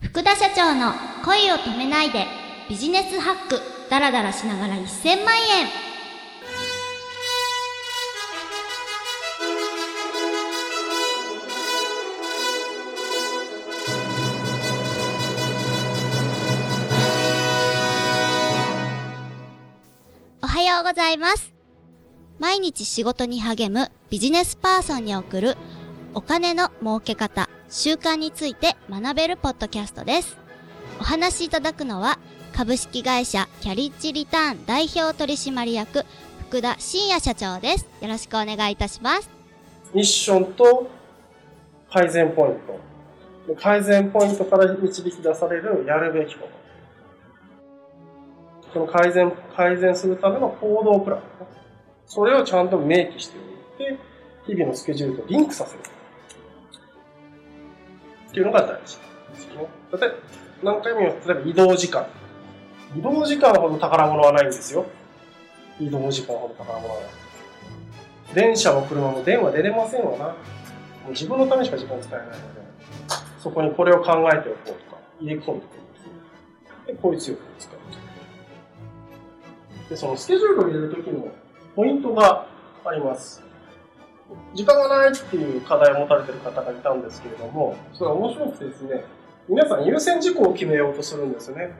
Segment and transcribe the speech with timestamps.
[0.00, 0.92] 福田社長の
[1.24, 2.24] 恋を止めないで
[2.68, 3.60] ビジネスハック
[3.90, 5.66] ダラダラしながら1000万円。
[20.40, 21.52] おはようございます。
[22.38, 25.56] 毎日仕事に励むビジネスパーソンに送る
[26.14, 27.48] お金の儲け方。
[27.70, 30.38] 習慣について学べるポッドキャストです。
[31.00, 32.18] お話しいただくのは、
[32.54, 36.06] 株式会社キャリッジリターン代表取締役、
[36.48, 37.86] 福田真也社長です。
[38.00, 39.28] よろしくお願いいたします。
[39.92, 40.88] ミッションと
[41.92, 42.54] 改善ポイン
[43.46, 43.54] ト。
[43.56, 46.52] 改善ポイントから導き出されるやるべきこと。
[48.72, 51.22] その改善、改善するための行動プラン。
[52.06, 53.36] それをちゃんと明記して
[53.78, 53.98] おいて、
[54.46, 55.80] 日々のスケジュールとリンクさせる。
[58.28, 59.68] っていうのが大事ですね。
[59.92, 60.10] 例え
[60.62, 62.06] ば、何回も言う例えば移動時間。
[62.96, 64.86] 移動時間ほど宝物はないんですよ。
[65.80, 67.10] 移動時間ほど宝物はない。
[68.34, 70.24] 電車も車も電話出れませんわな。
[70.26, 70.34] も
[71.08, 72.38] う自分のためしか時間使えないので、
[73.42, 77.78] そこにこれを考えておこうとか、入れ込んでおくんですで、効率よく使う
[79.86, 79.88] と。
[79.88, 81.28] で、そのスケジュールを入れるときの
[81.74, 82.46] ポイントが
[82.84, 83.47] あります。
[84.54, 89.04] 時間がないっていう課題を持たれてる方がいたんですけれども、それは面白くてですね、
[89.48, 91.72] 皆さん優先事項を決めようとするんですよね。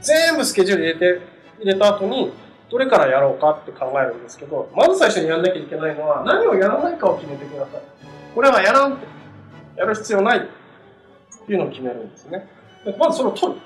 [0.00, 1.22] 全部スケジュール入れて、
[1.58, 2.32] 入れた後に、
[2.70, 7.82] どれからやろうかって考えるんですけど、まず最初にやんなきゃいけないのは、何をやらないかを決めてください。
[8.34, 9.06] これはやらんって、
[9.76, 10.42] やる必要ないっ
[11.46, 12.48] ていうのを決めるんですね。
[12.84, 13.60] でまずそれを取る。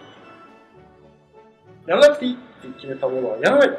[1.87, 3.79] やらなくていいって決めたものはやらない。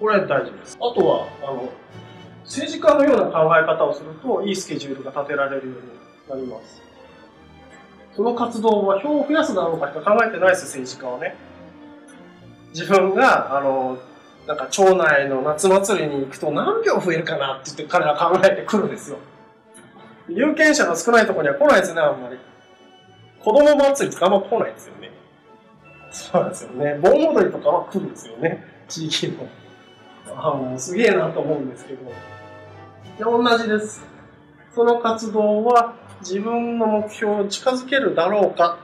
[0.00, 0.78] これは大事です。
[0.80, 1.68] あとは、あの、
[2.44, 6.80] 政治家のような考え方をすると、いいスケジュールが立てられるようになります。
[8.16, 11.36] その活動は票を増やすだろうかしか考えてないです、政治家はね。
[12.70, 13.98] 自分が、あの、
[14.46, 19.18] なんか町内の夏祭りに行くと何票増えるかなって言って彼ら考えてくるんですよ。
[20.28, 22.38] 有権者の少ないところには来ないですね、あんまり。
[23.44, 25.10] 子供祭りとかあんま来ないですよね。
[26.10, 26.98] そうですよね。
[27.00, 29.46] 盆踊りとかは来るんですよね、地域の。
[30.42, 32.04] あもうすげえなと思うんですけど。
[33.18, 34.02] で同じです。
[34.74, 38.78] その活動は自分の目標を近づけるだろうか。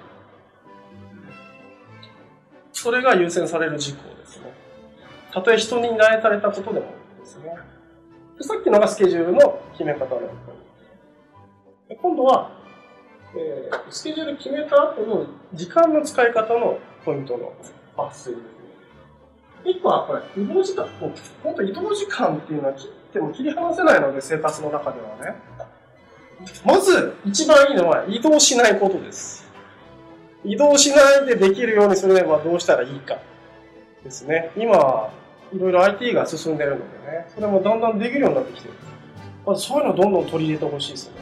[2.72, 4.52] それが優先される事項ですね。
[5.32, 6.86] たとえ人に慣れされたことでも
[7.20, 7.56] ですね。
[8.36, 10.56] でさっきのがスケジュールの決め方のポイント
[11.88, 12.50] で今度は、
[13.34, 17.54] えースケジュール決めた後の時間の使い方のポイントの
[17.96, 18.55] 抜粋です。
[19.66, 20.86] 一個はこれ、移動時間。
[21.42, 25.36] 本当移動時間っていうのは切っても切り離せないので、生活の中ではね。
[26.64, 29.46] まず、一番いいのは移動しないことです。
[30.44, 33.18] 移動しないでできるようにするにはどうしたらいいか
[34.04, 34.50] ですね。
[34.56, 35.10] 今、
[35.52, 38.74] いろいろ IT が進んでるのでね、それもだんだんできるようになってきてる。
[39.44, 41.14] まずそういうのをどんどん取り入れてほしいですね。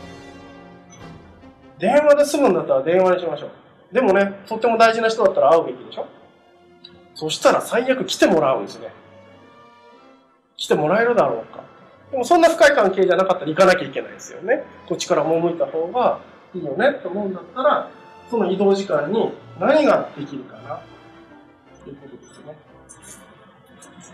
[1.79, 3.51] 電話で済むんだったら電話にしましょう。
[3.95, 6.07] でもね、とっても大事な人だったら会うべきでしょ
[7.15, 8.93] そしたら最悪来てもらうんですね。
[10.57, 11.63] 来てもらえるだろうか。
[12.11, 14.65] でもそんな深い関係じゃなかったら行かなきゃいけないですよね。
[14.87, 16.21] こっちから赴いた方が
[16.55, 17.91] いいよねって思うんだったら、
[18.31, 20.81] その移動時間に何ができるかな
[21.83, 22.57] ということですね。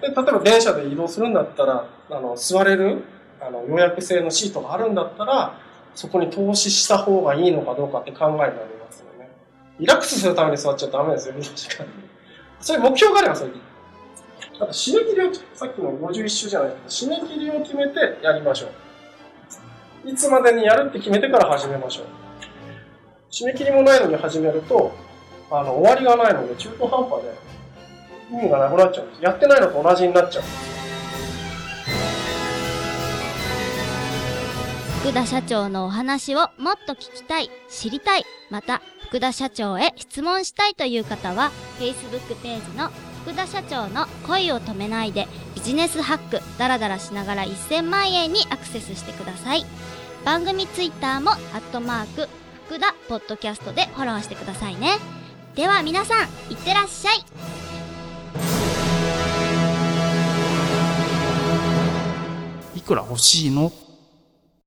[0.01, 3.05] で、例えば電車で移動するんだったら、あの、座れる、
[3.41, 5.59] あの、予約制のシートがあるんだったら、
[5.95, 9.31] そこに投資した方がいいのかどうかって考えになりますよね。
[9.79, 11.93] リラックスするために座っちゃダメですよ、移動時間に。
[12.61, 13.63] そういう目標があればそれでいい。
[14.61, 18.67] あと締め切りを、さっきの51週じゃないけど、締め切りを決めてやりましょ
[20.05, 20.11] う。
[20.11, 22.05] いつまでにやるって決めてから始めましょう。
[23.31, 24.93] 締め切りもないのに始めると、
[25.51, 27.35] あの、終わりがないので中途半端で
[28.33, 29.23] 意味がなくなっちゃうんです。
[29.23, 30.90] やってないのと同じになっちゃうんです。
[35.01, 42.91] 福田社長のお話をもっと聞きたい、知りたい、また福田社長へ質問したいという方は Facebook ページの
[43.23, 49.65] 福田社長の恋を止めないでビジネスハックダラダラしながら1000万円にアクセスしてください。
[50.27, 52.29] 番組ツイッターもアットマーク
[52.67, 54.99] 福田ポッドキャストでフォローしてくださいね。
[55.55, 57.25] では皆さんいってらっしゃい。
[62.77, 63.73] いくら欲しいの？